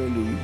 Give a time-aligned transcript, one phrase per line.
[0.00, 0.38] Aleluya.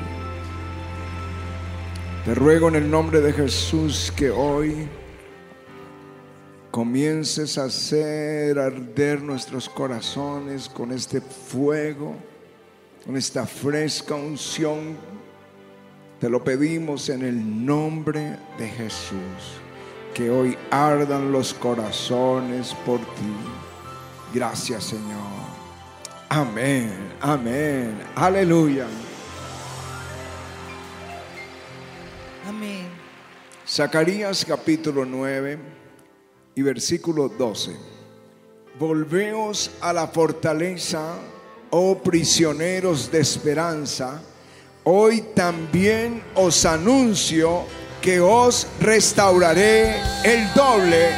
[2.27, 4.87] Te ruego en el nombre de Jesús que hoy
[6.71, 12.17] comiences a hacer arder nuestros corazones con este fuego,
[13.07, 14.95] con esta fresca unción.
[16.21, 19.63] Te lo pedimos en el nombre de Jesús.
[20.13, 23.33] Que hoy ardan los corazones por ti.
[24.35, 25.47] Gracias Señor.
[26.29, 26.93] Amén,
[27.23, 28.87] amén, aleluya.
[32.49, 32.87] Amén.
[33.69, 35.59] Zacarías capítulo 9
[36.55, 37.73] y versículo 12.
[38.79, 41.17] Volveos a la fortaleza,
[41.71, 44.23] oh prisioneros de esperanza.
[44.85, 47.65] Hoy también os anuncio
[48.01, 51.09] que os restauraré el doble.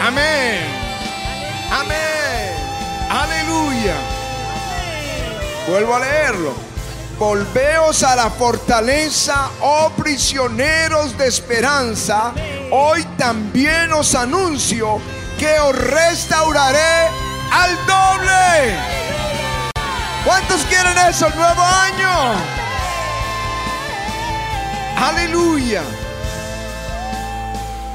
[0.00, 0.60] Amén.
[1.70, 2.52] Amén.
[3.08, 3.96] Aleluya.
[5.66, 6.73] Vuelvo a leerlo.
[7.18, 12.32] Volveos a la fortaleza, oh prisioneros de esperanza.
[12.72, 15.00] Hoy también os anuncio
[15.38, 17.08] que os restauraré
[17.52, 18.76] al doble.
[20.24, 22.34] ¿Cuántos quieren eso el nuevo año?
[24.96, 25.82] Aleluya.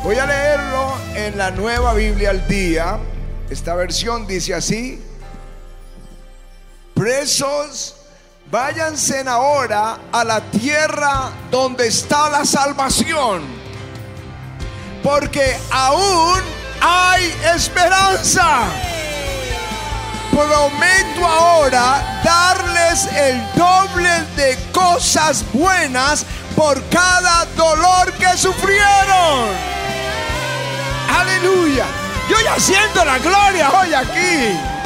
[0.04, 3.00] Voy a leerlo en la nueva Biblia al día.
[3.50, 5.04] Esta versión dice así.
[6.94, 7.99] Presos,
[8.52, 13.44] váyanse ahora a la tierra donde está la salvación.
[15.04, 16.42] Porque aún
[16.82, 18.64] hay esperanza.
[20.32, 26.26] Prometo ahora darles el doble de cosas buenas
[26.56, 29.50] por cada dolor que sufrieron.
[31.18, 31.86] Aleluya.
[32.30, 34.79] Yo ya siento la gloria hoy aquí.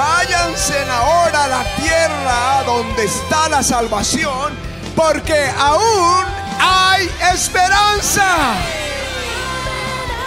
[0.00, 4.56] Váyanse ahora a la tierra donde está la salvación,
[4.96, 6.24] porque aún
[6.58, 8.54] hay esperanza.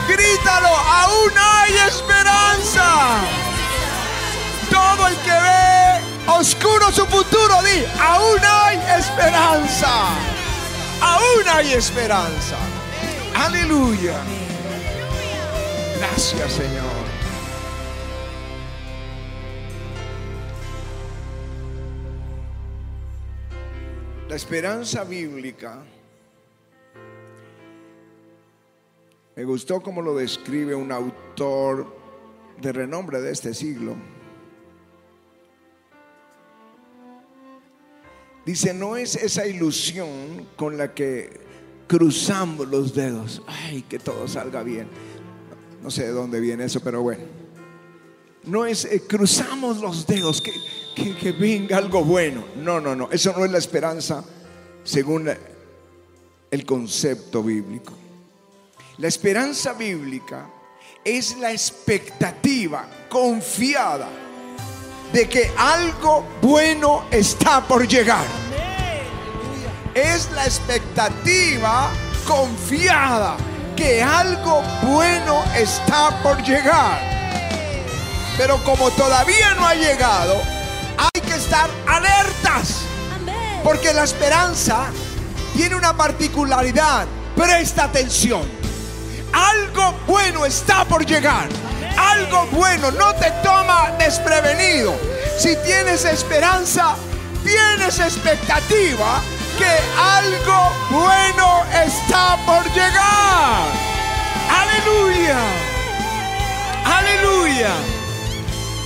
[0.07, 2.85] Grítalo, aún hay esperanza.
[4.69, 9.89] Todo el que ve oscuro su futuro, di, aún hay esperanza.
[11.01, 12.57] Aún hay esperanza.
[13.44, 14.17] Aleluya.
[15.97, 17.03] Gracias, Señor.
[24.33, 25.83] La esperanza bíblica
[29.35, 31.95] me gustó como lo describe un autor
[32.59, 33.95] de renombre de este siglo.
[38.44, 41.39] Dice, no es esa ilusión con la que
[41.85, 43.44] cruzamos los dedos.
[43.45, 44.88] Ay, que todo salga bien.
[45.83, 47.43] No sé de dónde viene eso, pero bueno.
[48.46, 50.54] No es eh, cruzamos los dedos, que,
[51.16, 52.46] que, venga algo bueno.
[52.56, 53.09] No, no, no.
[53.12, 54.24] Eso no es la esperanza
[54.84, 55.30] según
[56.52, 57.94] el concepto bíblico.
[58.98, 60.50] La esperanza bíblica
[61.04, 64.09] es la expectativa confiada
[65.12, 68.25] de que algo bueno está por llegar.
[69.94, 71.92] Es la expectativa
[72.28, 73.38] confiada
[73.75, 77.22] que algo bueno está por llegar.
[78.38, 80.41] Pero como todavía no ha llegado,
[80.97, 82.81] hay que estar alertas.
[83.63, 84.88] Porque la esperanza
[85.55, 87.05] tiene una particularidad.
[87.35, 88.44] Presta atención.
[89.31, 91.47] Algo bueno está por llegar.
[91.97, 94.95] Algo bueno no te toma desprevenido.
[95.38, 96.95] Si tienes esperanza,
[97.44, 99.21] tienes expectativa
[99.57, 103.65] que algo bueno está por llegar.
[104.50, 105.38] Aleluya.
[106.85, 108.03] Aleluya.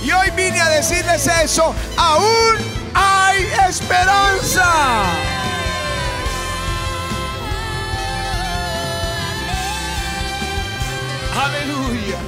[0.04, 1.74] Y hoy vine a decirles eso.
[1.96, 2.56] Aún
[2.94, 5.04] hay esperanza.
[11.34, 12.18] Aleluya.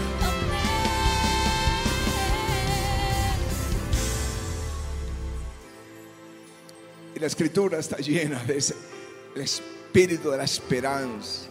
[7.15, 8.75] Y la escritura está llena de ese
[9.37, 11.49] espíritu de la esperanza.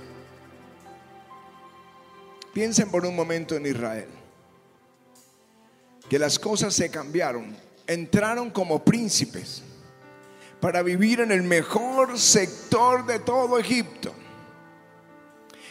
[2.53, 4.18] Piensen por un momento en Israel.
[6.09, 7.55] Que las cosas se cambiaron.
[7.87, 9.63] Entraron como príncipes
[10.59, 14.13] para vivir en el mejor sector de todo Egipto.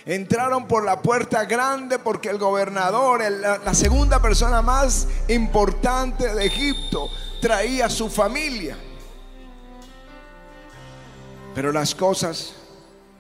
[0.06, 7.10] Entraron por la puerta grande porque el gobernador, la segunda persona más importante de Egipto,
[7.42, 8.78] traía a su familia.
[11.54, 12.54] Pero las cosas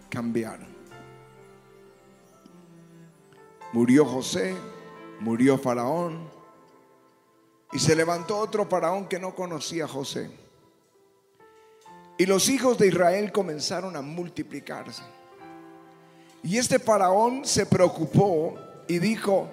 [0.08, 0.68] cambiaron.
[3.72, 4.56] Murió José,
[5.20, 6.37] murió Faraón
[7.72, 10.30] y se levantó otro Faraón que no conocía a José.
[12.16, 15.02] Y los hijos de Israel comenzaron a multiplicarse.
[16.42, 19.48] Y este Faraón se preocupó y dijo,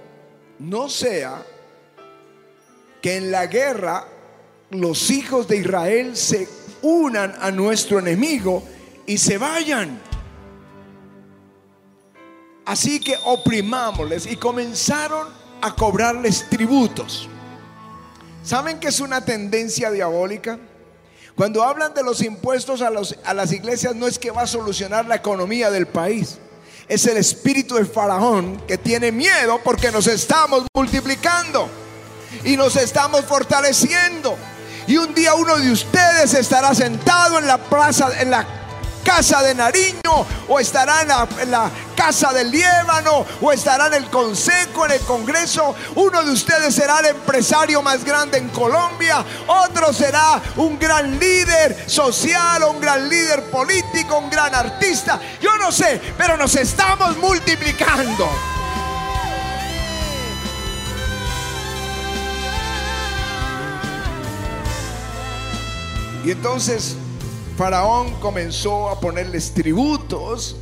[0.60, 1.44] no sea
[3.02, 4.08] que en la guerra
[4.72, 6.48] los hijos de Israel se
[6.82, 8.64] unan a nuestro enemigo
[9.06, 10.00] y se vayan.
[12.66, 15.28] Así que oprimámosles y comenzaron
[15.62, 17.30] a cobrarles tributos.
[18.46, 20.60] ¿Saben que es una tendencia diabólica?
[21.36, 25.16] Cuando hablan de los impuestos a, las iglesias no es que va a solucionar la
[25.16, 26.38] economía del país.
[26.88, 31.68] Es el espíritu del faraón que tiene miedo porque nos estamos multiplicando
[32.44, 34.38] y nos estamos fortaleciendo.
[34.86, 38.65] Y un día uno de ustedes estará sentado en la plaza, en la
[39.06, 44.86] casa de Nariño, o estará en la, casa del Líbano, o estará en el consejo,
[44.86, 45.74] en el congreso.
[45.96, 51.90] Uno de ustedes será el empresario más grande en Colombia, otro será un gran líder
[51.90, 55.22] social, un gran líder político, un gran artista.
[55.40, 58.28] Yo no sé, pero nos estamos multiplicando.
[66.26, 66.98] Y entonces
[67.58, 70.58] Faraón comenzó a ponerles tributos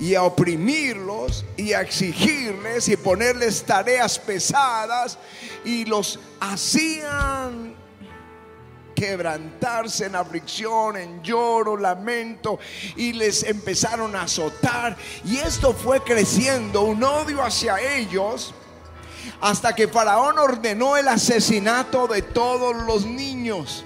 [0.00, 5.16] y a oprimirlos y a exigirles y ponerles tareas pesadas
[5.64, 7.76] y los hacían
[8.96, 12.58] quebrantarse en aflicción, en lloro, lamento
[12.96, 18.52] y les empezaron a azotar y esto fue creciendo un odio hacia ellos
[19.40, 23.84] hasta que Faraón ordenó el asesinato de todos los niños.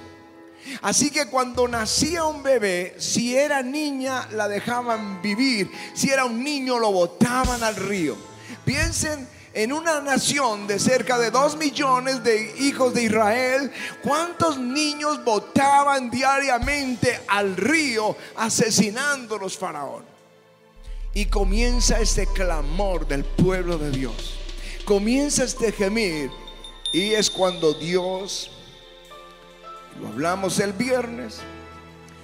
[0.81, 6.43] Así que cuando nacía un bebé, si era niña la dejaban vivir, si era un
[6.43, 8.17] niño lo botaban al río.
[8.65, 13.71] Piensen en una nación de cerca de dos millones de hijos de Israel,
[14.03, 20.05] ¿cuántos niños botaban diariamente al río asesinando los faraón?
[21.15, 24.39] Y comienza este clamor del pueblo de Dios.
[24.87, 26.31] Comienza este gemir
[26.93, 28.51] y es cuando Dios
[30.01, 31.39] lo hablamos el viernes,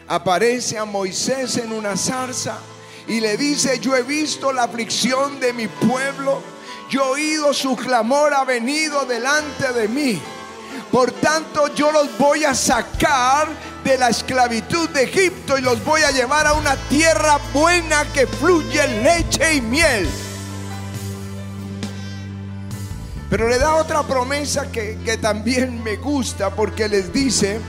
[0.07, 2.59] aparece a Moisés en una zarza
[3.07, 6.43] y le dice, yo he visto la aflicción de mi pueblo,
[6.91, 10.21] yo he oído su clamor, ha venido delante de mí.
[10.91, 13.49] Por tanto, yo los voy a sacar
[13.85, 18.27] de la esclavitud de Egipto y los voy a llevar a una tierra buena que
[18.27, 20.09] fluye leche y miel
[23.31, 27.61] pero le da otra promesa que, también me gusta porque les dice,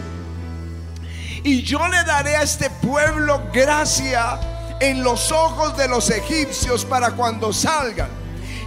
[1.44, 4.40] y yo le daré a este pueblo gracia
[4.80, 8.10] en los ojos de los egipcios para cuando salgan.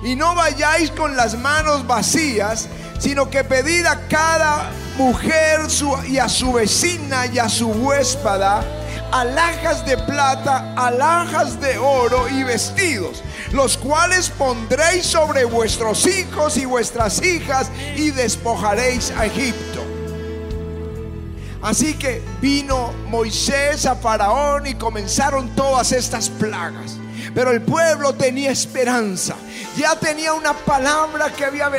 [0.05, 2.69] Y no vayáis con las manos vacías,
[2.99, 5.61] sino que pedid a cada mujer
[6.09, 8.82] y a su vecina y a su huéspada
[9.13, 13.23] alhajas de plata, alhajas de oro y vestidos,
[13.53, 19.81] los cuales pondréis sobre vuestros hijos y vuestras hijas y despojaréis a Egipto.
[21.63, 26.97] Así que vino Moisés a Faraón y comenzaron todas estas plagas.
[27.35, 29.37] Pero el pueblo tenía esperanza.
[29.77, 31.71] Ya tenía una palabra que había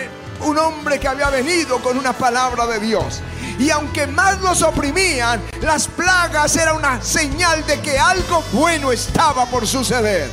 [0.45, 3.21] un hombre que había venido con una palabra de Dios.
[3.60, 9.45] Y aunque más los oprimían, las plagas era una señal de que algo bueno estaba
[9.45, 10.29] por suceder.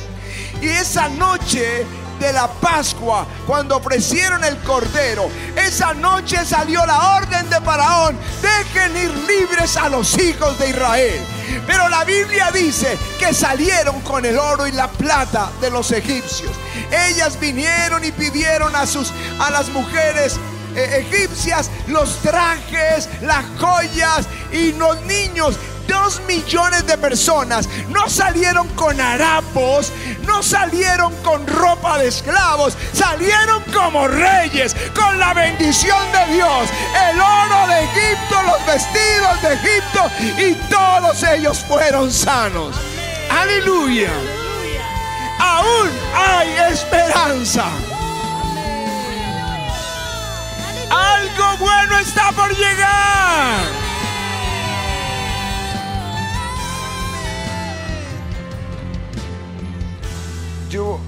[0.61, 1.85] Y esa noche
[2.19, 8.95] de la Pascua, cuando ofrecieron el cordero, esa noche salió la orden de Faraón, dejen
[8.95, 11.19] ir libres a los hijos de Israel.
[11.65, 16.51] Pero la Biblia dice que salieron con el oro y la plata de los egipcios.
[16.91, 20.37] Ellas vinieron y pidieron a sus a las mujeres
[20.75, 25.55] eh, egipcias los trajes, las joyas y los niños.
[25.87, 29.91] Dos millones de personas no salieron con harapos,
[30.25, 36.69] no salieron con ropa de esclavos, salieron como reyes, con la bendición de Dios,
[37.09, 42.75] el oro de Egipto, los vestidos de Egipto y todos ellos fueron sanos.
[43.29, 44.11] Aleluya.
[45.39, 47.65] Aún hay esperanza.
[51.21, 53.61] Algo bueno está por llegar.
[60.69, 60.99] Yo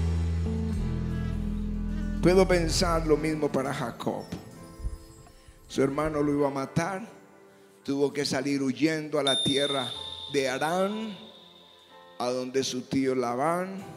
[2.22, 4.24] puedo pensar lo mismo para Jacob.
[5.66, 7.08] Su hermano lo iba a matar,
[7.82, 9.90] tuvo que salir huyendo a la tierra
[10.32, 11.18] de Arán,
[12.20, 13.93] a donde su tío Labán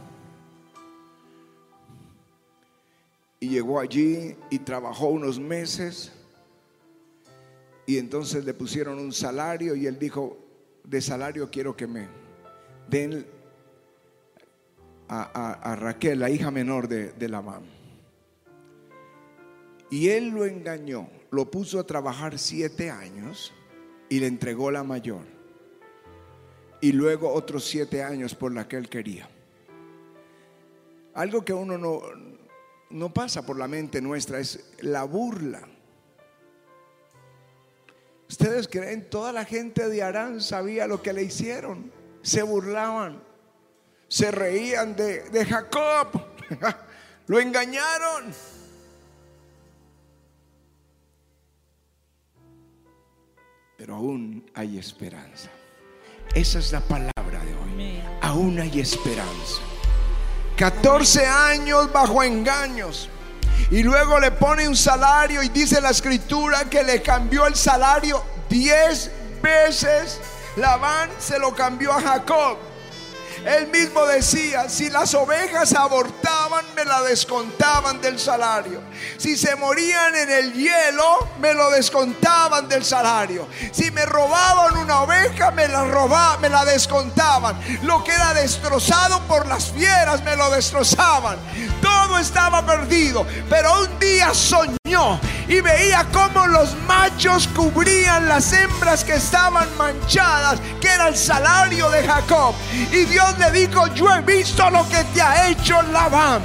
[3.40, 6.12] Y llegó allí y trabajó unos meses.
[7.86, 10.38] Y entonces le pusieron un salario y él dijo,
[10.84, 12.08] de salario quiero que me
[12.90, 13.26] den
[15.10, 17.64] a, Raquel, la hija menor de, de Labán.
[19.90, 23.54] Y él lo engañó, lo puso a trabajar siete años
[24.10, 25.24] y le entregó la mayor.
[26.82, 29.30] Y luego otros siete años por la que él quería.
[31.14, 32.02] Algo que uno no,
[32.90, 35.68] no pasa por la mente nuestra es la burla.
[38.30, 41.92] Ustedes creen, toda la gente de Arán sabía lo que le hicieron.
[42.22, 43.24] Se burlaban,
[44.08, 46.26] se reían de, de Jacob,
[47.28, 48.34] lo engañaron.
[53.78, 55.50] Pero aún hay esperanza.
[56.34, 58.02] Esa es la palabra de hoy.
[58.22, 59.62] Aún hay esperanza.
[60.58, 63.10] 14 años bajo engaños.
[63.70, 68.24] Y luego le pone un salario y dice la escritura que le cambió el salario
[68.50, 69.12] 10
[69.42, 70.20] veces.
[70.56, 72.58] Labán se lo cambió a Jacob.
[73.48, 78.82] Él mismo decía, si las ovejas abortaban, me la descontaban del salario.
[79.18, 83.48] Si se morían en el hielo, me lo descontaban del salario.
[83.72, 87.58] Si me robaban una oveja, me la robaban, me la descontaban.
[87.84, 91.38] Lo que era destrozado por las fieras, me lo destrozaban.
[92.20, 93.26] Estaba perdido.
[93.50, 100.60] Pero un día soñó y veía cómo los machos cubrían las hembras que estaban manchadas,
[100.82, 102.54] que era el salario de Jacob.
[102.92, 106.42] Y Dios le dijo, yo he visto lo que te ha hecho Labán.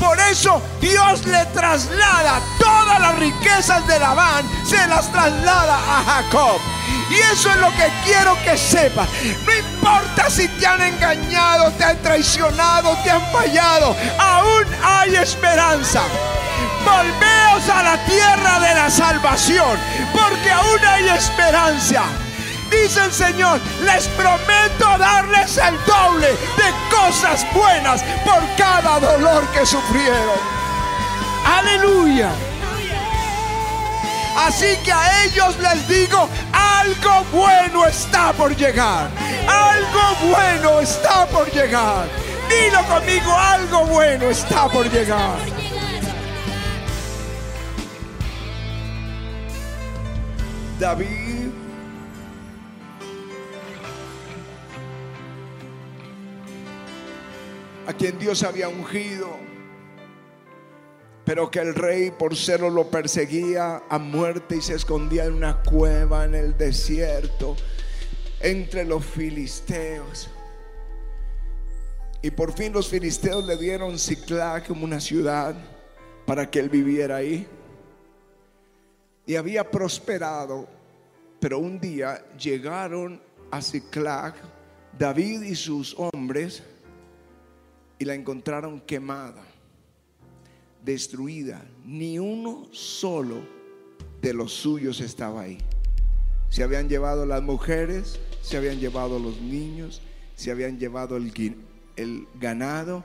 [0.00, 6.60] Por eso Dios le traslada todas las riquezas de Labán, se las traslada a Jacob.
[7.10, 9.08] Y eso es lo que quiero que sepas.
[9.46, 13.96] No importa si te han engañado, te han traicionado, te han fallado.
[14.18, 16.02] Aún hay esperanza.
[16.84, 19.78] Volveos a la tierra de la salvación,
[20.12, 22.04] porque aún hay esperanza.
[22.70, 29.64] Dice el Señor, les prometo darles el doble de cosas buenas por cada dolor que
[29.64, 30.38] sufrieron.
[31.44, 32.30] Aleluya.
[34.36, 39.08] Así que a ellos les digo, algo bueno está por llegar.
[39.48, 42.06] Algo bueno está por llegar.
[42.48, 45.38] Dilo conmigo, algo bueno está por llegar.
[50.78, 51.36] David
[57.86, 59.38] a quien Dios había ungido,
[61.26, 65.60] pero que el rey por serlo lo perseguía a muerte y se escondía en una
[65.60, 67.56] cueva en el desierto
[68.40, 70.30] entre los filisteos.
[72.22, 75.56] Y por fin los filisteos le dieron Ciclac como una ciudad
[76.26, 77.46] para que él viviera ahí.
[79.26, 80.68] Y había prosperado,
[81.40, 84.36] pero un día llegaron a Ciclac
[84.96, 86.62] David y sus hombres
[87.98, 89.42] y la encontraron quemada,
[90.86, 91.62] destruida.
[91.84, 93.42] Ni uno solo
[94.22, 95.58] de los suyos estaba ahí.
[96.48, 100.00] Se habían llevado las mujeres, se habían llevado los niños,
[100.36, 103.04] se habían llevado el, ganado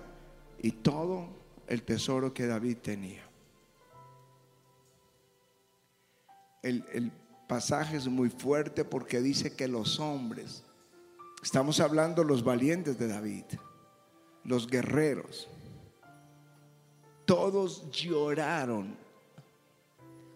[0.62, 1.28] y todo
[1.68, 3.28] el tesoro que David tenía.
[6.62, 7.12] El, el
[7.50, 10.64] pasaje es muy fuerte porque dice que los hombres,
[11.42, 13.46] estamos hablando los valientes de David,
[14.44, 15.50] los guerreros,
[17.26, 18.96] todos lloraron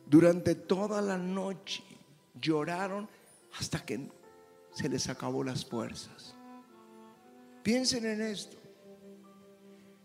[0.06, 1.84] durante toda la noche,
[2.40, 3.08] lloraron
[3.60, 4.10] hasta que
[4.74, 6.36] se les acabó las fuerzas.
[7.64, 8.58] Piensen en esto.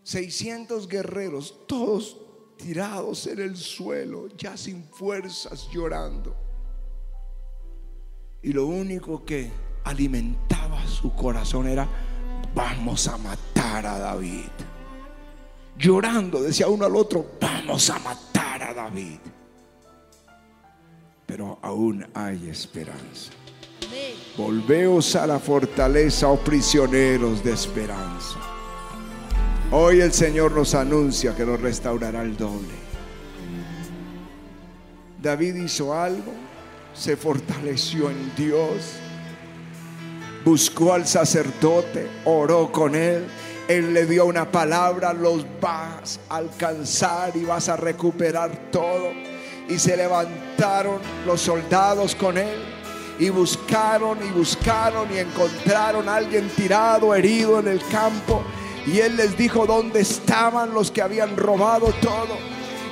[0.03, 2.17] 600 guerreros, todos
[2.57, 6.35] tirados en el suelo, ya sin fuerzas, llorando.
[8.41, 9.51] Y lo único que
[9.83, 11.87] alimentaba su corazón era
[12.55, 14.49] vamos a matar a David.
[15.77, 19.19] Llorando, decía uno al otro, vamos a matar a David.
[21.25, 23.31] Pero aún hay esperanza.
[24.37, 28.37] Volveos a la fortaleza, oh prisioneros de esperanza.
[29.71, 32.81] Hoy el Señor nos anuncia que nos restaurará el doble.
[35.21, 36.33] David hizo algo,
[36.93, 39.01] se fortaleció en Dios
[40.43, 43.25] buscó al sacerdote, oró con él.
[43.71, 49.13] Él le dio una palabra, los vas a alcanzar y vas a recuperar todo.
[49.69, 52.61] Y se levantaron los soldados con él
[53.17, 58.43] y buscaron y buscaron y encontraron a alguien tirado, herido en el campo.
[58.85, 62.37] Y él les dijo dónde estaban los que habían robado todo.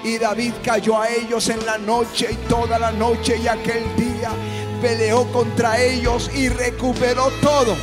[0.05, 4.31] Y David cayó a ellos en la noche y toda la noche y aquel día
[4.81, 7.75] peleó contra ellos y recuperó todo.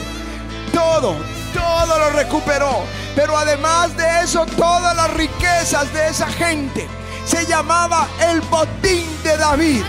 [0.77, 1.17] Todo,
[1.55, 2.85] todo lo recuperó.
[3.15, 6.87] Pero además de eso, todas las riquezas de esa gente
[7.25, 9.83] se llamaba el botín de David.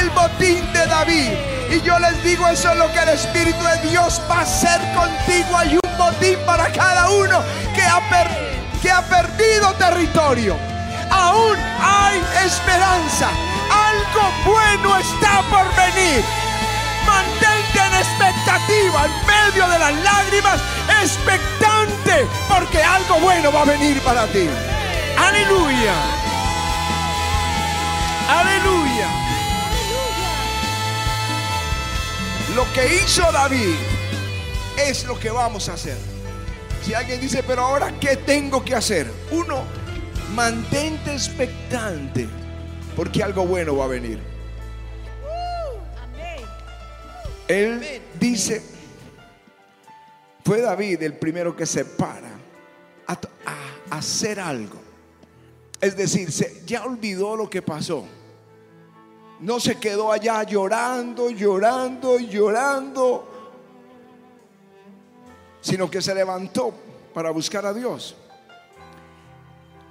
[0.00, 1.32] El botín de David.
[1.70, 4.80] Y yo les digo, eso es lo que el Espíritu de Dios va a hacer
[4.94, 5.54] contigo.
[5.54, 7.42] Hay un botín para cada uno
[7.74, 8.00] que ha,
[8.80, 10.56] que ha perdido territorio.
[11.10, 13.28] Aún hay esperanza.
[13.70, 16.24] Algo bueno está por venir.
[17.04, 17.55] Mantente en
[18.00, 20.60] expectativa, en medio de las lágrimas,
[21.02, 24.48] expectante, porque algo bueno va a venir para ti.
[25.18, 25.94] Aleluya.
[28.28, 29.08] Aleluya.
[32.54, 33.74] Lo que hizo David
[34.76, 35.98] es lo que vamos a hacer.
[36.84, 39.10] Si alguien dice, pero ahora, ¿qué tengo que hacer?
[39.30, 39.64] Uno,
[40.34, 42.28] mantente expectante,
[42.94, 44.35] porque algo bueno va a venir.
[47.48, 48.62] Él dice,
[50.44, 52.30] fue David el primero que se para
[53.06, 53.18] a,
[53.96, 54.80] hacer algo.
[55.80, 56.28] Es decir,
[56.64, 58.04] ya olvidó lo que pasó.
[59.40, 63.28] No se quedó allá llorando, llorando, llorando,
[65.60, 66.74] sino que se levantó
[67.12, 68.16] para buscar a Dios.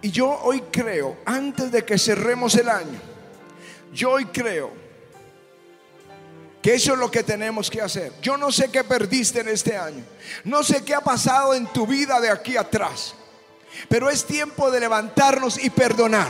[0.01, 2.99] Y yo hoy creo, antes de que cerremos el año,
[3.93, 4.84] yo hoy creo
[6.65, 8.11] que eso es lo que tenemos que hacer.
[8.23, 10.03] Yo no sé qué perdiste en este año.
[10.45, 13.13] No sé qué ha pasado en tu vida de aquí atrás.
[13.87, 16.27] Pero es tiempo de levantarnos y perdonar.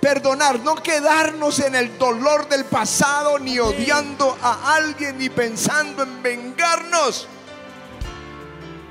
[0.00, 6.20] Perdonar, no quedarnos en el dolor del pasado, ni odiando a alguien, ni pensando en
[6.20, 7.28] vengarnos.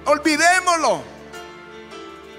[0.06, 1.04] Olvidémoslo.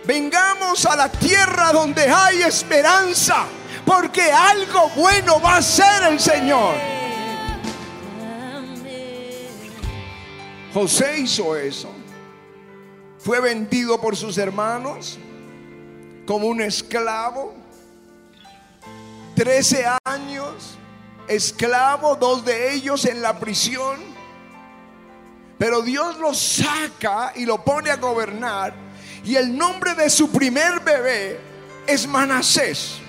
[0.06, 3.44] Vengamos a la tierra donde hay esperanza,
[3.84, 6.99] porque algo bueno va a ser el Señor.
[10.72, 11.90] José hizo eso.
[13.18, 15.18] Fue vendido por sus hermanos
[16.26, 17.54] como un esclavo.
[19.34, 20.78] Trece años,
[21.28, 23.98] esclavo, dos de ellos en la prisión.
[25.58, 28.72] Pero Dios lo saca y lo pone a gobernar.
[29.24, 31.38] Y el nombre de su primer bebé
[31.86, 33.00] es Manasés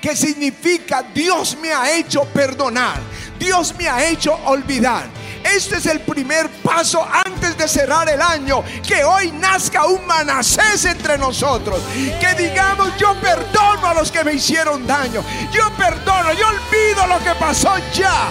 [0.00, 2.98] que significa Dios me ha hecho perdonar,
[3.38, 5.06] Dios me ha hecho olvidar.
[5.44, 8.62] Este es el primer paso antes de cerrar el año.
[8.86, 11.80] Que hoy nazca un Manasés entre nosotros.
[11.94, 15.22] Que digamos, yo perdono a los que me hicieron daño.
[15.52, 18.28] Yo perdono, yo olvido lo que pasó ya.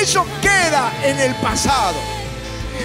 [0.00, 1.96] Eso queda en el pasado.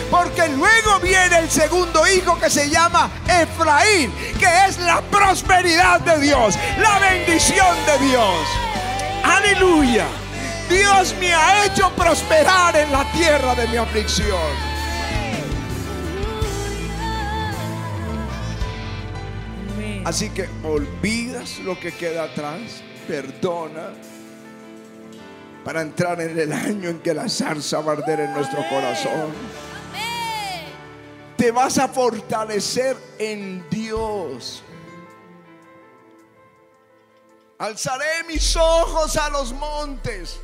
[0.09, 6.19] Porque luego viene el segundo hijo que se llama Efraín, que es la prosperidad de
[6.19, 8.47] Dios, la bendición de Dios.
[9.23, 10.05] Aleluya.
[10.69, 14.75] Dios me ha hecho prosperar en la tierra de mi aflicción.
[20.05, 23.91] Así que olvidas lo que queda atrás, perdona
[25.63, 29.33] para entrar en el año en que la zarza va a arder en nuestro corazón.
[31.35, 34.63] Te vas a fortalecer en Dios.
[37.57, 40.39] Alzaré mis ojos a los montes.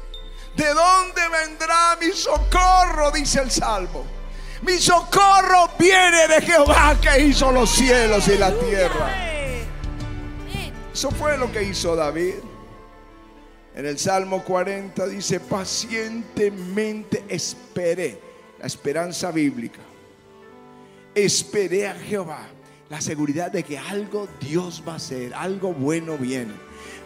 [0.55, 3.11] ¿De dónde vendrá mi socorro?
[3.11, 4.05] Dice el Salmo.
[4.61, 9.31] Mi socorro viene de Jehová que hizo los cielos y la tierra.
[10.93, 12.35] Eso fue lo que hizo David.
[13.73, 18.19] En el Salmo 40 dice, pacientemente esperé,
[18.59, 19.79] la esperanza bíblica.
[21.15, 22.47] Esperé a Jehová,
[22.89, 26.53] la seguridad de que algo Dios va a hacer, algo bueno viene.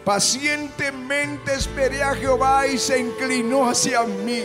[0.06, 4.40] Pacientemente esperé a Jehová y se inclinó hacia mí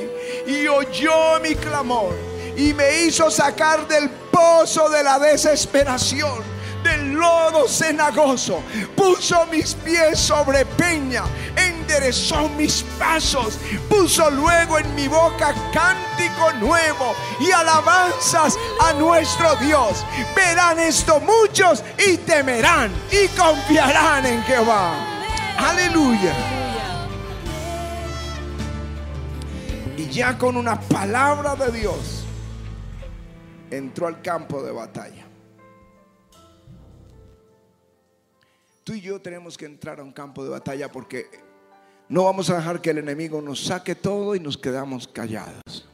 [0.47, 2.15] y oyó mi clamor
[2.57, 6.41] y me hizo sacar del pozo de la desesperación,
[6.83, 8.63] del lodo cenagoso.
[8.95, 17.13] Puso mis pies sobre peña, enderezó mis pasos, puso luego en mi boca cántico nuevo
[17.39, 20.03] y alabanzas a nuestro Dios.
[20.35, 25.10] Verán esto muchos y temerán y confiarán en Jehová.
[25.61, 26.33] Aleluya.
[29.95, 32.25] Y ya con una palabra de Dios
[33.69, 35.27] entró al campo de batalla.
[38.83, 41.27] Tú y yo tenemos que entrar a un campo de batalla porque
[42.09, 45.87] no vamos a dejar que el enemigo nos saque todo y nos quedamos callados.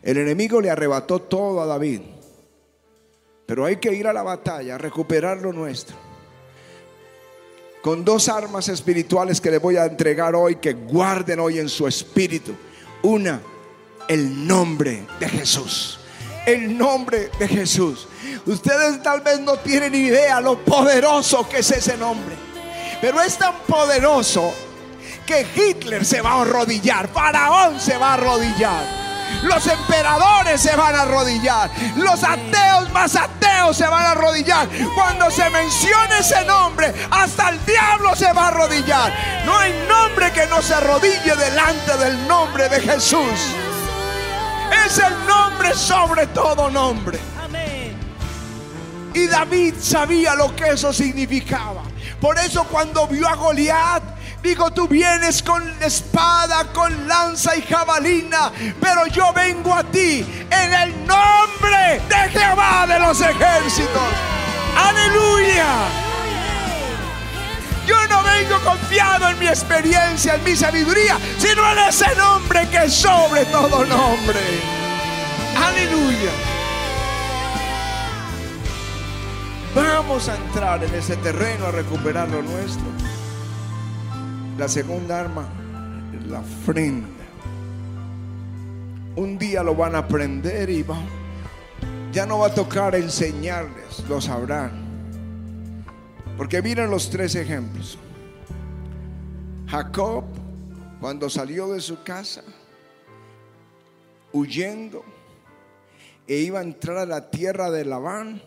[0.00, 2.00] El enemigo le arrebató todo a David.
[3.44, 6.11] Pero hay que ir a la batalla, a recuperar lo nuestro.
[7.82, 11.86] Con dos armas espirituales que les voy a entregar hoy, que guarden hoy en su
[11.86, 12.54] espíritu.
[13.02, 13.40] Una,
[14.08, 15.98] el nombre de Jesús.
[16.46, 18.06] El nombre de Jesús.
[18.46, 22.36] Ustedes tal vez no tienen idea lo poderoso que es ese nombre.
[23.00, 24.52] Pero es tan poderoso
[25.26, 29.01] que Hitler se va a arrodillar, Faraón se va a arrodillar.
[29.42, 31.70] Los emperadores se van a arrodillar.
[31.96, 34.68] Los ateos más ateos se van a arrodillar.
[34.94, 39.12] Cuando se mencione ese nombre, hasta el diablo se va a arrodillar.
[39.44, 43.54] No hay nombre que no se arrodille delante del nombre de Jesús.
[44.86, 47.18] Es el nombre sobre todo nombre.
[49.14, 51.82] Y David sabía lo que eso significaba.
[52.20, 54.02] Por eso cuando vio a Goliat,
[54.42, 58.50] Digo, tú vienes con espada, con lanza y jabalina,
[58.80, 64.02] pero yo vengo a ti en el nombre de Jehová de los ejércitos.
[64.76, 65.66] Aleluya.
[67.86, 72.84] Yo no vengo confiado en mi experiencia, en mi sabiduría, sino en ese nombre que
[72.84, 74.40] es sobre todo nombre.
[75.56, 76.30] Aleluya.
[79.74, 82.86] Vamos a entrar en ese terreno a recuperar lo nuestro.
[84.62, 85.48] La segunda arma,
[86.28, 87.08] la ofrenda.
[89.16, 91.00] Un día lo van a aprender y va,
[92.12, 94.70] ya no va a tocar enseñarles, lo sabrán.
[96.36, 97.98] Porque miren los tres ejemplos.
[99.66, 100.26] Jacob,
[101.00, 102.44] cuando salió de su casa,
[104.32, 105.04] huyendo,
[106.28, 108.40] e iba a entrar a la tierra de Labán,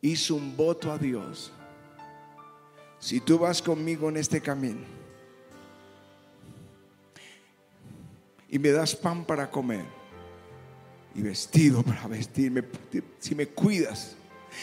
[0.00, 1.52] hizo un voto a Dios.
[2.98, 4.95] Si tú vas conmigo en este camino,
[8.48, 9.84] y me das pan para comer
[11.14, 12.62] y vestido para vestirme,
[13.18, 14.14] si me cuidas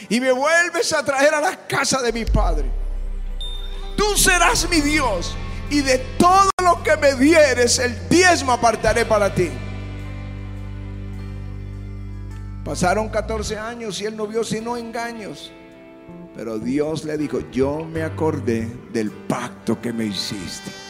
[0.10, 2.70] y me vuelves a traer a la casa de mi padre,
[3.98, 5.36] tú serás mi Dios
[5.70, 9.50] y de todo lo que me dieres el diezmo apartaré para ti.
[12.64, 15.52] Pasaron 14 años y él no vio sino engaños.
[16.36, 20.83] Pero Dios le dijo, yo me acordé del pacto que me hiciste.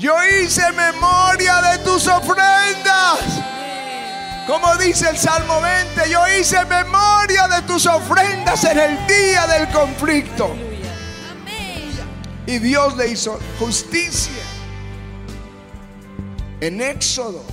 [0.00, 3.18] Yo hice memoria de tus ofrendas.
[4.46, 9.68] Como dice el Salmo 20, yo hice memoria de tus ofrendas en el día del
[9.68, 10.56] conflicto.
[12.46, 14.42] Y Dios le hizo justicia.
[16.62, 17.44] En Éxodo,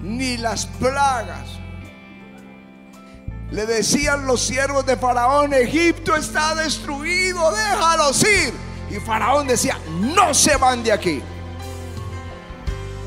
[0.00, 1.46] ni las plagas.
[3.52, 8.65] Le decían los siervos de Faraón, Egipto está destruido, déjalos ir.
[8.90, 11.22] Y Faraón decía, no se van de aquí.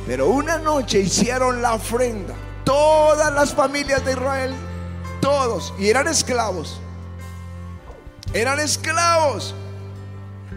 [0.05, 2.33] Pero una noche hicieron la ofrenda.
[2.63, 4.55] Todas las familias de Israel,
[5.21, 6.79] todos, y eran esclavos.
[8.33, 9.55] Eran esclavos.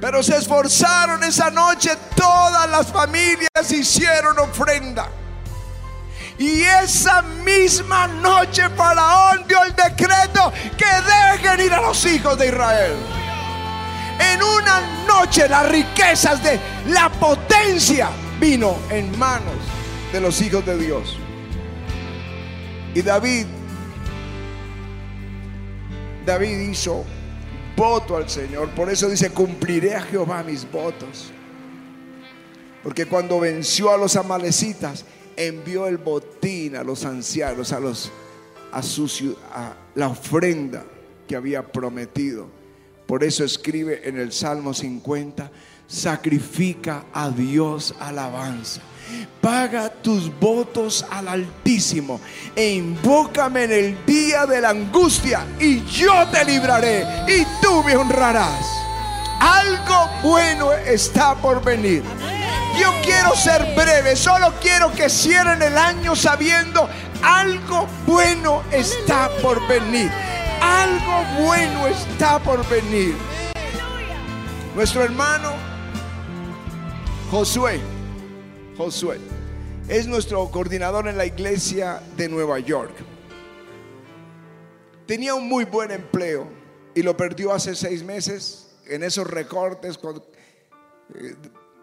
[0.01, 5.09] Pero se esforzaron esa noche, todas las familias hicieron ofrenda.
[6.39, 12.49] Y esa misma noche Faraón dio el decreto que dejen ir a los hijos de
[12.49, 13.22] Israel.
[14.19, 19.55] En una noche las riquezas de la potencia vino en manos
[20.13, 21.17] de los hijos de Dios.
[22.95, 23.47] Y David,
[26.27, 27.05] David hizo
[27.77, 28.69] voto al Señor.
[28.71, 31.33] Por eso dice, cumpliré a Jehová mis votos.
[32.83, 35.05] Porque cuando venció a los amalecitas,
[35.37, 38.13] envió el botín a los ancianos, a los
[38.73, 40.85] a, su, a la ofrenda
[41.29, 42.49] que había prometido.
[43.13, 45.51] Por eso escribe en el Salmo 50,
[45.87, 48.81] sacrifica a Dios alabanza.
[49.39, 52.19] Paga tus votos al Altísimo
[52.57, 57.97] e invócame en el día de la angustia y yo te libraré y tú me
[57.97, 58.65] honrarás.
[59.41, 62.03] Algo bueno está por venir.
[62.81, 66.89] Yo quiero ser breve, solo quiero que cierren el año sabiendo
[67.23, 70.11] algo bueno está por venir.
[70.63, 73.17] Algo bueno está por venir.
[74.77, 75.53] Nuestro hermano
[77.33, 77.81] Josué,
[78.77, 79.19] Josué,
[79.89, 82.95] es nuestro coordinador en la iglesia de Nueva York.
[85.05, 86.47] Tenía un muy buen empleo
[86.95, 89.99] y lo perdió hace seis meses en esos recortes
[91.17, 91.35] eh,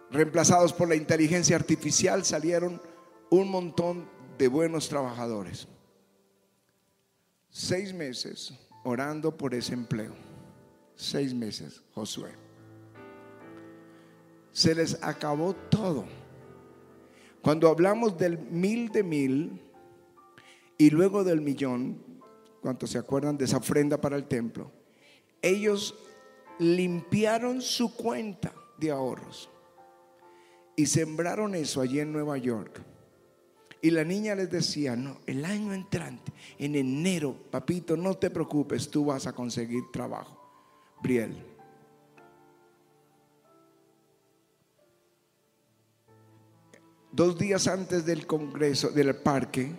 [0.10, 2.82] reemplazados por la inteligencia artificial salieron
[3.30, 5.68] un montón de buenos trabajadores.
[7.50, 10.14] Seis meses orando por ese empleo.
[10.96, 12.32] Seis meses, Josué.
[14.52, 16.06] Se les acabó todo.
[17.42, 19.62] Cuando hablamos del mil de mil
[20.78, 22.02] y luego del millón,
[22.62, 24.72] ¿cuántos se acuerdan de esa ofrenda para el templo?
[25.42, 25.96] Ellos
[26.60, 29.50] limpiaron su cuenta de ahorros
[30.76, 32.82] y sembraron eso allí en Nueva York.
[33.82, 38.90] Y la niña les decía, no, el año entrante, en enero, papito, no te preocupes,
[38.90, 40.38] tú vas a conseguir trabajo.
[41.02, 41.34] Briel.
[47.12, 49.72] Dos días antes del Congreso, del parque,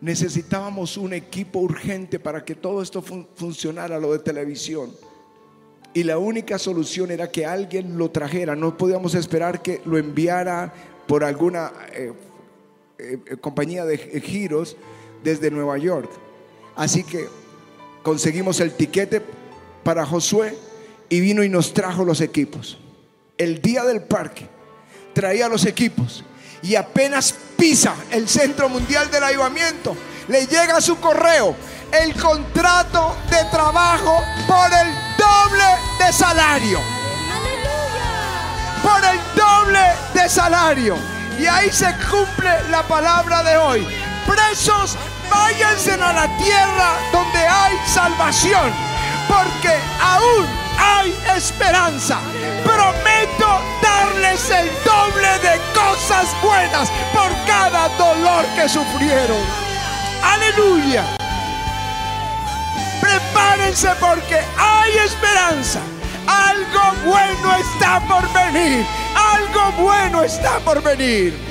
[0.00, 4.92] necesitábamos un equipo urgente para que todo esto funcionara, lo de televisión.
[5.94, 8.54] Y la única solución era que alguien lo trajera.
[8.54, 10.72] No podíamos esperar que lo enviara
[11.08, 12.12] por alguna eh,
[12.98, 14.76] eh, eh, compañía de giros
[15.22, 16.10] desde Nueva York.
[16.76, 17.28] Así que
[18.02, 19.22] conseguimos el tiquete
[19.82, 20.56] para Josué
[21.08, 22.78] y vino y nos trajo los equipos.
[23.38, 24.46] El día del parque
[25.12, 26.24] traía los equipos
[26.62, 29.96] y apenas pisa el Centro Mundial del Ayudamiento,
[30.28, 31.54] le llega a su correo
[31.92, 35.64] el contrato de trabajo por el doble
[36.04, 36.80] de salario.
[38.82, 39.80] Por el doble
[40.14, 41.15] de salario.
[41.38, 43.86] Y ahí se cumple la palabra de hoy.
[44.26, 44.96] Presos,
[45.30, 48.72] váyanse a la tierra donde hay salvación.
[49.28, 50.46] Porque aún
[50.78, 52.18] hay esperanza.
[52.64, 59.42] Prometo darles el doble de cosas buenas por cada dolor que sufrieron.
[60.22, 61.04] Aleluya.
[63.00, 65.80] Prepárense porque hay esperanza.
[66.26, 68.86] Algo bueno está por venir.
[69.16, 71.45] Algo bueno está por venir.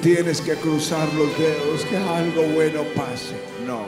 [0.00, 3.36] Tienes que cruzar los dedos, que algo bueno pase.
[3.66, 3.82] No.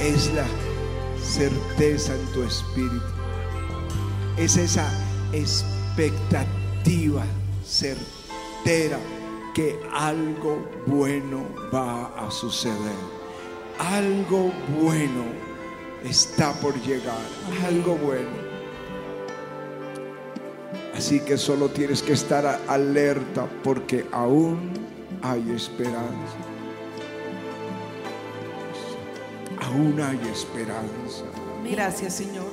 [0.00, 0.46] Es la
[1.20, 3.00] certeza en tu espíritu.
[4.36, 4.88] Es esa
[5.32, 7.24] expectativa
[7.64, 8.98] certera
[9.54, 12.76] que algo bueno va a suceder.
[13.78, 15.24] Algo bueno
[16.04, 17.16] está por llegar.
[17.64, 18.47] Algo bueno.
[20.98, 24.72] Así que solo tienes que estar alerta porque aún
[25.22, 26.02] hay esperanza.
[29.62, 31.22] Aún hay esperanza.
[31.70, 32.50] Gracias Señor.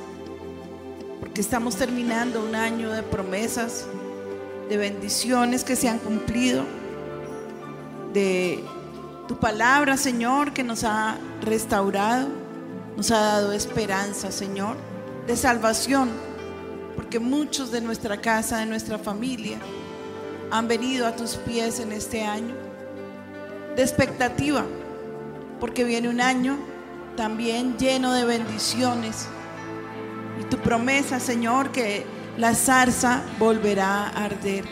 [1.19, 3.87] Porque estamos terminando un año de promesas,
[4.69, 6.65] de bendiciones que se han cumplido,
[8.13, 8.63] de
[9.27, 12.27] tu palabra Señor que nos ha restaurado,
[12.95, 14.75] nos ha dado esperanza Señor,
[15.25, 16.34] de salvación
[16.95, 19.59] porque muchos de nuestra casa, de nuestra familia,
[20.51, 22.55] han venido a tus pies en este año,
[23.75, 24.65] de expectativa,
[25.59, 26.57] porque viene un año
[27.15, 29.27] también lleno de bendiciones.
[30.39, 32.05] Y tu promesa, Señor, que
[32.37, 34.65] la zarza volverá a arder.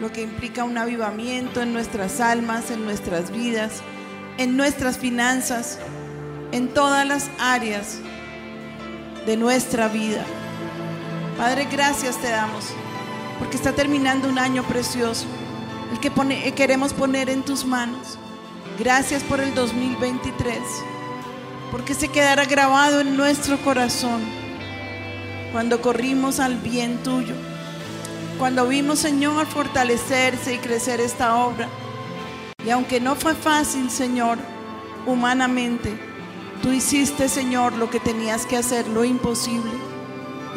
[0.00, 3.82] Lo que implica un avivamiento en nuestras almas, en nuestras vidas,
[4.36, 5.78] en nuestras finanzas,
[6.52, 7.98] en todas las áreas
[9.26, 10.24] de nuestra vida.
[11.38, 12.64] Padre, gracias te damos,
[13.38, 15.24] porque está terminando un año precioso,
[15.92, 18.18] el que pone, queremos poner en tus manos.
[18.76, 20.58] Gracias por el 2023,
[21.70, 24.20] porque se quedará grabado en nuestro corazón
[25.52, 27.36] cuando corrimos al bien tuyo,
[28.36, 31.68] cuando vimos, Señor, fortalecerse y crecer esta obra.
[32.66, 34.38] Y aunque no fue fácil, Señor,
[35.06, 35.96] humanamente,
[36.62, 39.87] tú hiciste, Señor, lo que tenías que hacer, lo imposible.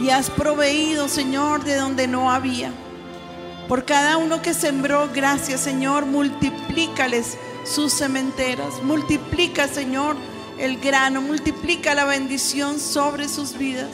[0.02, 2.72] Y has proveído, Señor, de donde no había.
[3.68, 8.82] Por cada uno que sembró, gracias, Señor, multiplícales sus cementeras.
[8.84, 10.16] Multiplica, Señor,
[10.58, 13.92] el grano, multiplica la bendición sobre sus vidas.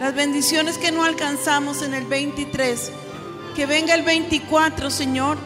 [0.00, 2.90] Las bendiciones que no alcanzamos en el 23,
[3.54, 5.38] que venga el 24, Señor,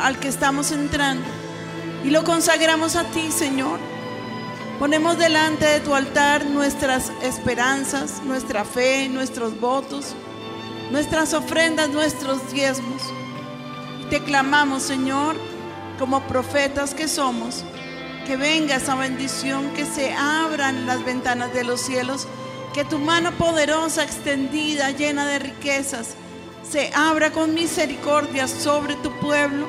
[0.00, 1.24] al que estamos entrando.
[2.04, 3.91] Y lo consagramos a ti, Señor.
[4.82, 10.16] Ponemos delante de tu altar nuestras esperanzas, nuestra fe, nuestros votos,
[10.90, 13.00] nuestras ofrendas, nuestros diezmos.
[14.10, 15.36] Te clamamos, Señor,
[16.00, 17.62] como profetas que somos,
[18.26, 22.26] que venga esa bendición, que se abran las ventanas de los cielos,
[22.74, 26.16] que tu mano poderosa, extendida, llena de riquezas,
[26.68, 29.68] se abra con misericordia sobre tu pueblo,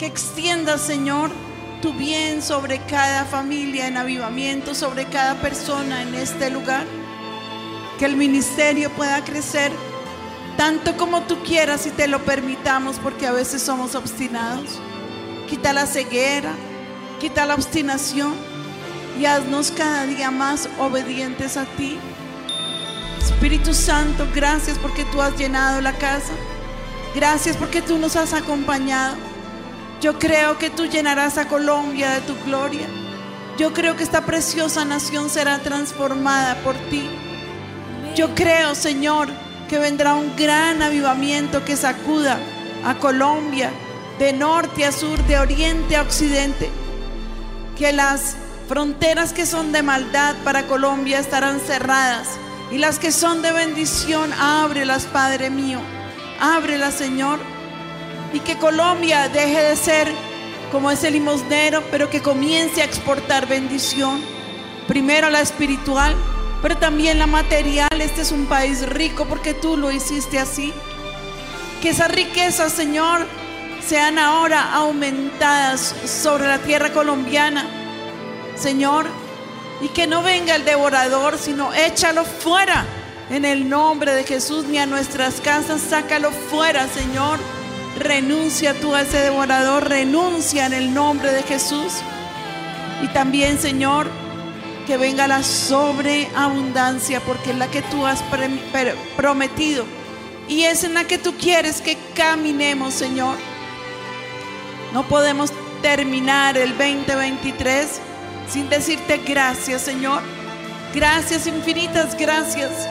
[0.00, 1.30] que extienda, Señor,
[1.80, 6.84] tu bien sobre cada familia en avivamiento, sobre cada persona en este lugar,
[7.98, 9.72] que el ministerio pueda crecer
[10.56, 14.80] tanto como tú quieras y te lo permitamos, porque a veces somos obstinados
[15.50, 16.52] quita la ceguera,
[17.18, 18.34] quita la obstinación
[19.18, 21.98] y haznos cada día más obedientes a ti.
[23.20, 26.32] Espíritu Santo, gracias porque tú has llenado la casa.
[27.16, 29.16] Gracias porque tú nos has acompañado.
[30.00, 32.86] Yo creo que tú llenarás a Colombia de tu gloria.
[33.58, 37.06] Yo creo que esta preciosa nación será transformada por ti.
[38.14, 39.28] Yo creo, Señor,
[39.68, 42.38] que vendrá un gran avivamiento que sacuda
[42.82, 43.70] a Colombia,
[44.18, 46.70] de norte a sur, de oriente a occidente,
[47.76, 48.36] que las
[48.68, 52.38] fronteras que son de maldad para Colombia estarán cerradas
[52.70, 55.80] y las que son de bendición, ábrelas, Padre mío,
[56.40, 57.38] ábrelas, Señor,
[58.32, 60.12] y que Colombia deje de ser
[60.70, 64.20] como ese limosnero, pero que comience a exportar bendición,
[64.86, 66.14] primero la espiritual,
[66.62, 68.00] pero también la material.
[68.00, 70.72] Este es un país rico porque tú lo hiciste así.
[71.82, 73.26] Que esa riqueza, Señor,
[73.84, 77.66] sean ahora aumentadas sobre la tierra colombiana,
[78.54, 79.06] Señor,
[79.80, 82.84] y que no venga el devorador, sino échalo fuera
[83.30, 87.38] en el nombre de Jesús, ni a nuestras casas, sácalo fuera, Señor.
[87.98, 91.92] Renuncia tú a ese devorador, renuncia en el nombre de Jesús.
[93.02, 94.08] Y también, Señor,
[94.86, 98.22] que venga la sobreabundancia, porque es la que tú has
[99.16, 99.84] prometido.
[100.48, 103.36] Y es en la que tú quieres que caminemos, Señor.
[104.92, 108.00] No podemos terminar el 2023
[108.48, 110.22] sin decirte gracias, Señor.
[110.94, 112.88] Gracias, infinitas gracias.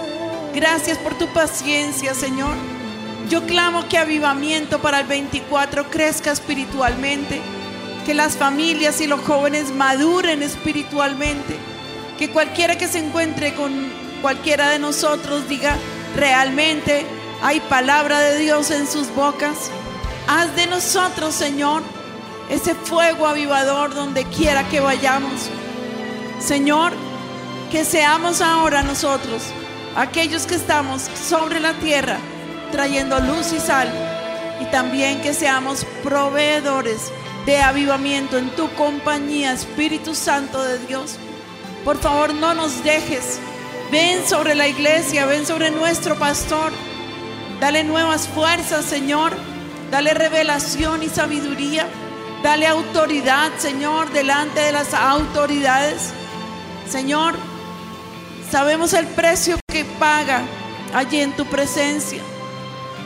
[0.53, 2.55] Gracias por tu paciencia, Señor.
[3.29, 7.39] Yo clamo que avivamiento para el 24 crezca espiritualmente,
[8.03, 11.55] que las familias y los jóvenes maduren espiritualmente,
[12.17, 13.71] que cualquiera que se encuentre con
[14.23, 15.77] cualquiera de nosotros diga,
[16.15, 17.05] realmente
[17.43, 19.69] hay palabra de Dios en sus bocas.
[20.27, 21.83] Haz de nosotros, Señor,
[22.49, 25.51] ese fuego avivador donde quiera que vayamos.
[26.39, 26.93] Señor,
[27.71, 29.43] que seamos ahora nosotros,
[29.95, 32.17] aquellos que estamos sobre la tierra,
[32.71, 33.89] trayendo luz y sal,
[34.59, 37.11] y también que seamos proveedores
[37.45, 41.17] de avivamiento en tu compañía, Espíritu Santo de Dios.
[41.83, 43.39] Por favor, no nos dejes.
[43.91, 46.71] Ven sobre la iglesia, ven sobre nuestro pastor.
[47.59, 49.33] Dale nuevas fuerzas, Señor.
[49.89, 51.87] Dale revelación y sabiduría.
[52.43, 56.11] Dale autoridad, Señor, delante de las autoridades.
[56.87, 57.35] Señor,
[58.51, 60.41] sabemos el precio que paga
[60.93, 62.21] allí en tu presencia.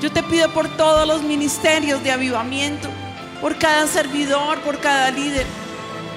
[0.02, 2.90] Yo te pido por todos los ministerios de avivamiento,
[3.42, 5.46] por cada servidor, por cada líder,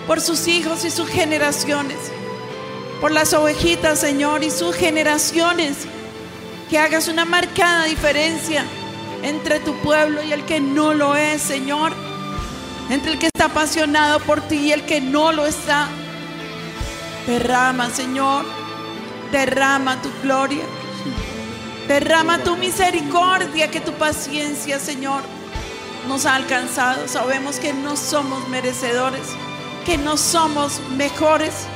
[0.07, 1.99] por sus hijos y sus generaciones,
[3.01, 5.77] por las ovejitas, Señor, y sus generaciones,
[6.69, 8.65] que hagas una marcada diferencia
[9.23, 11.93] entre tu pueblo y el que no lo es, Señor
[12.91, 15.89] entre el que está apasionado por ti y el que no lo está.
[17.27, 18.45] Derrama, Señor,
[19.33, 20.65] derrama tu gloria.
[21.89, 25.23] Derrama tu misericordia, que tu paciencia, Señor,
[26.09, 27.07] nos ha alcanzado.
[27.07, 29.29] Sabemos que no somos merecedores,
[29.85, 31.67] que no somos mejores.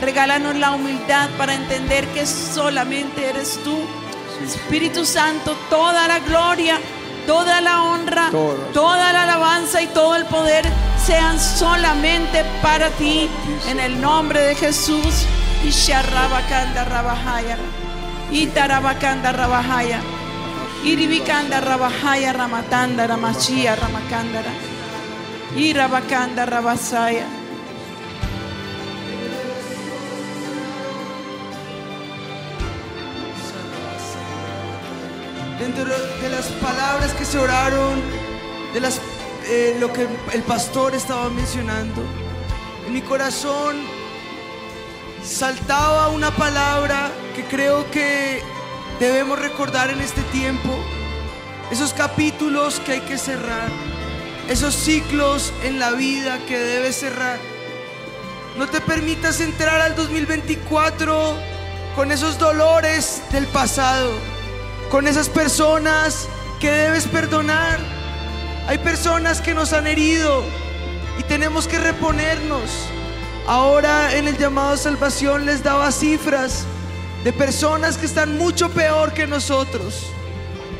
[0.00, 3.76] Regálanos la humildad para entender que solamente eres tú.
[4.44, 6.78] Espíritu Santo, toda la gloria,
[7.26, 8.30] toda la honra,
[8.72, 10.64] toda la alabanza y todo el poder
[11.04, 13.28] sean solamente para ti.
[13.68, 15.26] En el nombre de Jesús.
[15.64, 17.56] Y Sharabakanda Rabahaya.
[18.32, 20.00] Y Tarabakanda Rabahaya.
[20.84, 24.52] Iribikanda Rabahaya Ramatanda Ramachia Ramakandara.
[25.56, 27.42] Y Rabakanda Rabasaya.
[35.62, 38.00] dentro de las palabras que se oraron,
[38.74, 39.00] de las,
[39.46, 42.02] eh, lo que el pastor estaba mencionando,
[42.86, 43.76] en mi corazón
[45.24, 48.42] saltaba una palabra que creo que
[49.00, 50.76] debemos recordar en este tiempo,
[51.70, 53.68] esos capítulos que hay que cerrar,
[54.48, 57.38] esos ciclos en la vida que debes cerrar.
[58.58, 61.36] No te permitas entrar al 2024
[61.96, 64.12] con esos dolores del pasado
[64.92, 66.28] con esas personas
[66.60, 67.78] que debes perdonar.
[68.68, 70.44] Hay personas que nos han herido
[71.18, 72.70] y tenemos que reponernos.
[73.46, 76.64] Ahora en el llamado a salvación les daba cifras
[77.24, 80.06] de personas que están mucho peor que nosotros.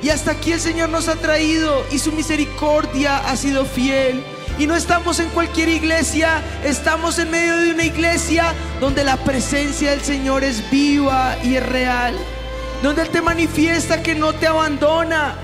[0.02, 4.24] Y hasta aquí el Señor nos ha traído y su misericordia ha sido fiel.
[4.58, 9.90] Y no estamos en cualquier iglesia, estamos en medio de una iglesia donde la presencia
[9.90, 12.16] del Señor es viva y es real
[12.82, 15.36] donde Él te manifiesta que no te abandona.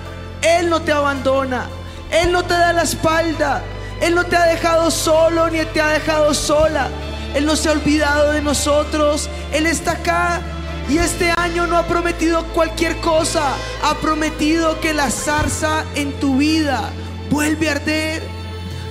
[0.42, 1.68] Él no te abandona.
[2.10, 3.62] Él no te da la espalda.
[4.00, 6.88] Él no te ha dejado solo ni te ha dejado sola.
[7.34, 9.28] Él no se ha olvidado de nosotros.
[9.52, 10.40] Él está acá.
[10.88, 13.54] Y este año no ha prometido cualquier cosa.
[13.82, 16.90] Ha prometido que la zarza en tu vida
[17.30, 18.22] vuelve a arder.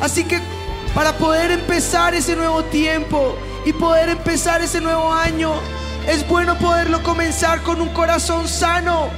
[0.01, 0.39] Así que
[0.93, 3.35] para poder empezar ese nuevo tiempo
[3.65, 5.53] y poder empezar ese nuevo año,
[6.07, 9.09] es bueno poderlo comenzar con un corazón sano,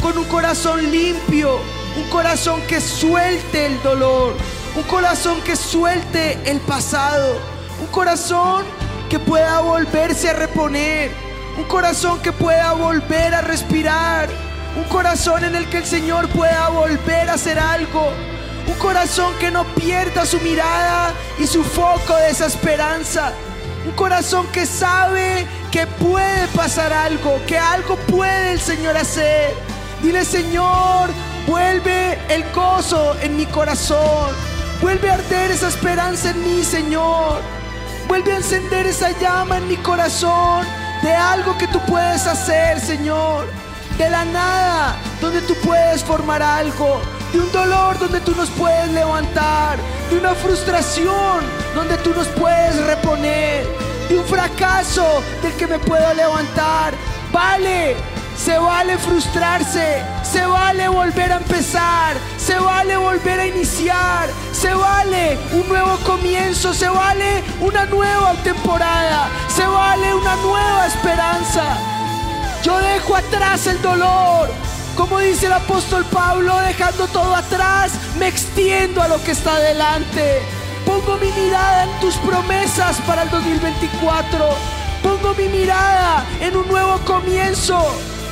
[0.00, 1.58] con un corazón limpio,
[1.96, 4.34] un corazón que suelte el dolor,
[4.74, 7.38] un corazón que suelte el pasado,
[7.80, 8.64] un corazón
[9.10, 11.10] que pueda volverse a reponer,
[11.58, 14.30] un corazón que pueda volver a respirar,
[14.76, 18.12] un corazón en el que el Señor pueda volver a hacer algo,
[18.66, 23.32] un corazón que no pierda su mirada y su foco de esa esperanza,
[23.84, 29.52] un corazón que sabe que puede pasar algo, que algo puede el Señor hacer.
[30.02, 31.10] Dile, Señor,
[31.46, 34.51] vuelve el gozo en mi corazón.
[34.82, 37.40] Vuelve a arder esa esperanza en mí, Señor.
[38.08, 40.66] Vuelve a encender esa llama en mi corazón
[41.02, 43.46] de algo que tú puedes hacer, Señor.
[43.96, 47.00] De la nada, donde tú puedes formar algo.
[47.32, 49.78] De un dolor donde tú nos puedes levantar.
[50.10, 53.64] De una frustración donde tú nos puedes reponer
[54.10, 56.92] un fracaso del que me puedo levantar.
[57.32, 57.96] Vale,
[58.36, 65.38] se vale frustrarse, se vale volver a empezar, se vale volver a iniciar, se vale
[65.52, 71.62] un nuevo comienzo, se vale una nueva temporada, se vale una nueva esperanza.
[72.64, 74.50] Yo dejo atrás el dolor,
[74.96, 80.42] como dice el apóstol Pablo, dejando todo atrás, me extiendo a lo que está delante.
[80.84, 84.48] Pongo mi mirada en tus promesas para el 2024.
[85.00, 87.78] Pongo mi mirada en un nuevo comienzo.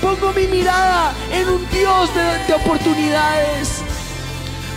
[0.00, 3.82] Pongo mi mirada en un Dios de, oportunidades.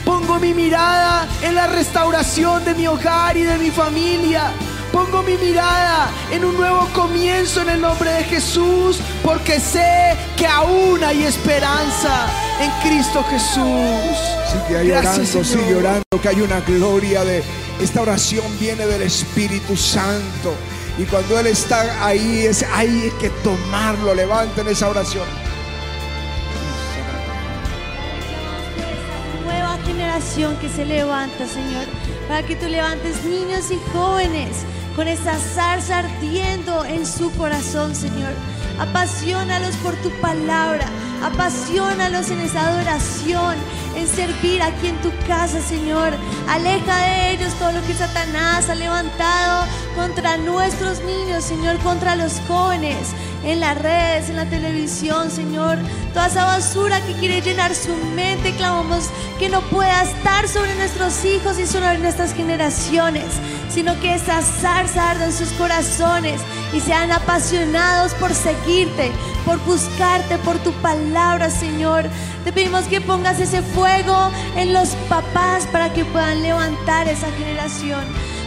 [0.05, 4.51] Pongo mi mirada en la restauración de mi hogar y de mi familia.
[4.91, 10.45] Pongo mi mirada en un nuevo comienzo en el nombre de Jesús, porque sé que
[10.45, 12.27] aún hay esperanza
[12.61, 14.17] en Cristo Jesús.
[14.51, 17.43] Sigue llorando, sigue orando, que hay una gloria de
[17.81, 20.53] esta oración viene del Espíritu Santo.
[20.97, 24.13] Y cuando Él está ahí, es, hay que tomarlo.
[24.13, 25.25] Levanten esa oración.
[30.13, 31.85] Que se levanta, Señor,
[32.27, 34.63] para que tú levantes niños y jóvenes
[34.95, 38.31] con esa zarza ardiendo en su corazón, Señor.
[38.79, 40.85] Apasionalos por tu palabra,
[41.23, 43.55] apasionalos en esa adoración,
[43.95, 46.13] en servir aquí en tu casa, Señor.
[46.47, 52.39] Aleja de ellos todo lo que Satanás ha levantado contra nuestros niños, Señor, contra los
[52.47, 53.15] jóvenes.
[53.43, 55.77] En las redes, en la televisión, Señor.
[56.13, 61.25] Toda esa basura que quiere llenar su mente, clamamos que no pueda estar sobre nuestros
[61.25, 63.25] hijos y sobre nuestras generaciones,
[63.69, 66.41] sino que esa zarza arda en sus corazones
[66.73, 69.11] y sean apasionados por seguirte,
[69.45, 72.05] por buscarte, por tu palabra, Señor.
[72.43, 78.03] Te pedimos que pongas ese fuego en los papás para que puedan levantar esa generación.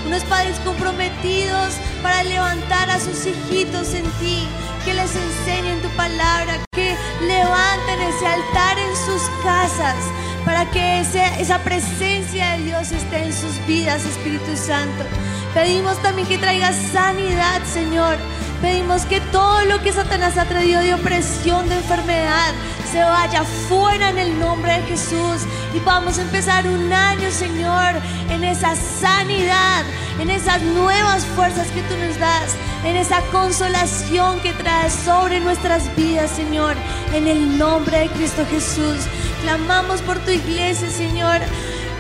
[0.07, 4.47] Unos padres comprometidos para levantar a sus hijitos en ti,
[4.85, 6.97] que les enseñen tu palabra, que
[7.27, 9.97] levanten ese altar en sus casas
[10.45, 15.05] para que esa presencia de Dios esté en sus vidas, Espíritu Santo.
[15.53, 18.17] Pedimos también que traigas sanidad, Señor.
[18.63, 22.55] Pedimos que todo lo que Satanás ha traído de opresión, de enfermedad,
[22.91, 25.43] se vaya fuera en el nombre de Jesús
[25.75, 27.95] y vamos a empezar un año, Señor,
[28.31, 29.85] en esa sanidad,
[30.21, 35.95] en esas nuevas fuerzas que tú nos das, en esa consolación que traes sobre nuestras
[35.97, 36.77] vidas, Señor,
[37.13, 39.07] en el nombre de Cristo Jesús.
[39.43, 41.41] Clamamos por tu iglesia, Señor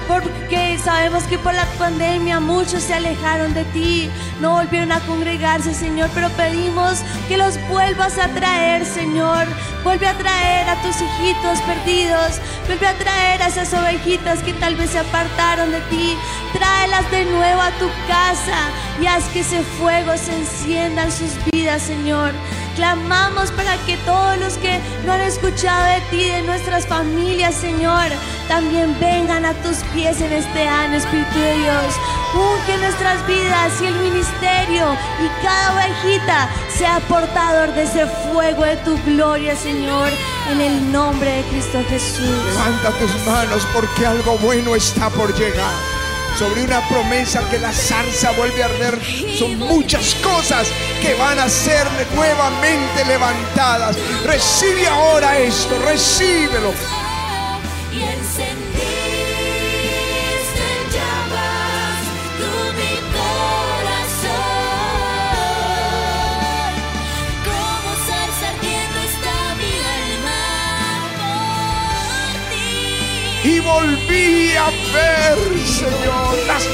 [0.08, 5.74] porque sabemos que por la pandemia muchos se alejaron de ti, no volvieron a congregarse,
[5.74, 9.46] Señor, pero pedimos que los vuelvas a traer, Señor.
[9.82, 14.74] Vuelve a traer a tus hijitos perdidos, vuelve a traer a esas ovejitas que tal
[14.74, 16.16] vez se apartaron de ti.
[16.52, 21.30] Tráelas de nuevo a tu casa y haz que ese fuego se encienda en sus
[21.52, 22.32] vidas, Señor.
[22.76, 28.04] Clamamos para que todos los que no han escuchado de ti, de nuestras familias, Señor,
[28.48, 31.94] también vengan a tus pies en este año, Espíritu de Dios.
[32.34, 38.76] Unge nuestras vidas y el ministerio y cada ovejita sea portador de ese fuego de
[38.76, 40.10] tu gloria, Señor,
[40.52, 42.28] en el nombre de Cristo Jesús.
[42.28, 45.95] Levanta tus manos porque algo bueno está por llegar
[46.38, 48.98] sobre una promesa que la zarza vuelve a arder.
[49.38, 50.68] Son muchas cosas
[51.00, 53.96] que van a ser nuevamente levantadas.
[54.24, 56.72] Recibe ahora esto, recíbelo.
[73.66, 76.68] Volví a ver, Señor, las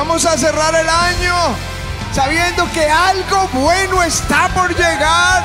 [0.00, 1.34] Vamos a cerrar el año
[2.14, 5.44] sabiendo que algo bueno está por llegar.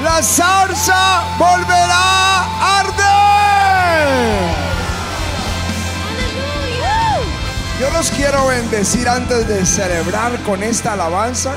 [0.00, 4.54] La zarza volverá a arder.
[7.80, 11.56] Yo los quiero bendecir antes de celebrar con esta alabanza.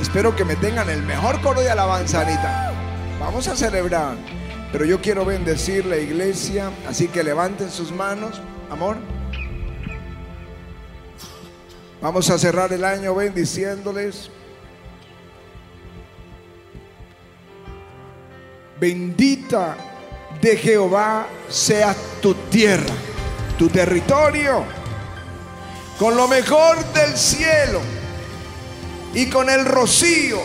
[0.00, 2.72] Espero que me tengan el mejor coro de alabanza, Anita.
[3.20, 4.16] Vamos a celebrar.
[4.72, 8.40] Pero yo quiero bendecir la iglesia, así que levanten sus manos,
[8.70, 8.96] amor.
[12.00, 14.30] Vamos a cerrar el año bendiciéndoles.
[18.78, 19.76] Bendita
[20.40, 22.94] de Jehová sea tu tierra,
[23.58, 24.64] tu territorio,
[25.98, 27.80] con lo mejor del cielo
[29.14, 30.42] y con el rocío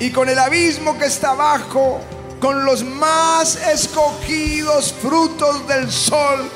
[0.00, 2.00] y con el abismo que está abajo,
[2.40, 6.48] con los más escogidos frutos del sol,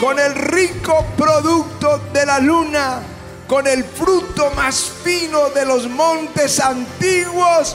[0.00, 3.02] con el rico producto de la luna
[3.48, 7.74] con el fruto más fino de los montes antiguos,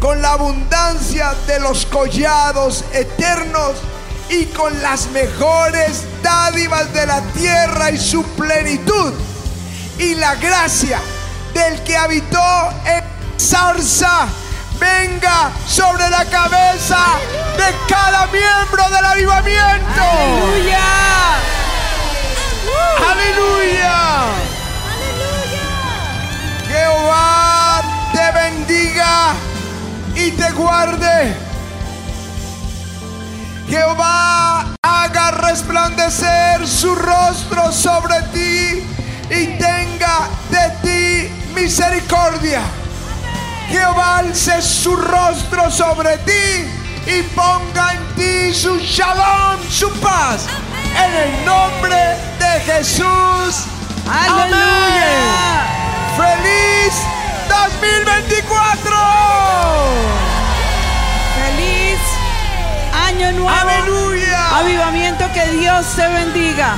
[0.00, 3.74] con la abundancia de los collados eternos
[4.30, 9.12] y con las mejores dádivas de la tierra y su plenitud.
[9.98, 10.98] Y la gracia
[11.52, 13.04] del que habitó en
[13.38, 14.26] zarza
[14.78, 16.98] venga sobre la cabeza
[17.58, 20.00] de cada miembro del avivamiento.
[20.00, 20.78] ¡Aleluya!
[23.10, 24.49] Aleluya.
[26.80, 29.34] Jehová te bendiga
[30.14, 31.36] y te guarde.
[33.68, 38.82] Jehová haga resplandecer su rostro sobre ti
[39.28, 42.62] y tenga de ti misericordia.
[43.68, 46.64] Jehová alce su rostro sobre ti
[47.06, 50.46] y ponga en ti su shalom, su paz.
[50.96, 53.66] En el nombre de Jesús.
[54.08, 55.89] ¡Aleluya!
[56.16, 56.94] ¡Feliz
[57.48, 58.96] 2024!
[61.36, 62.00] ¡Feliz
[62.92, 63.50] año nuevo!
[63.50, 64.58] ¡Aleluya!
[64.58, 66.76] Avivamiento, que Dios te bendiga.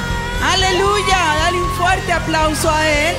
[0.53, 1.19] Aleluya.
[1.41, 3.17] Dale un fuerte aplauso a Él.